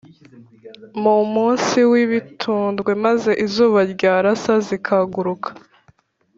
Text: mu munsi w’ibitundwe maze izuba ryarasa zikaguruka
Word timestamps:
mu 1.01 1.17
munsi 1.33 1.77
w’ibitundwe 1.91 2.91
maze 3.05 3.31
izuba 3.45 3.79
ryarasa 3.93 4.53
zikaguruka 4.67 5.49